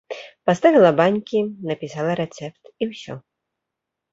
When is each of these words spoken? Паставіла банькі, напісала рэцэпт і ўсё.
Паставіла 0.49 0.91
банькі, 1.01 1.39
напісала 1.73 2.15
рэцэпт 2.23 2.61
і 2.81 2.89
ўсё. 2.95 3.13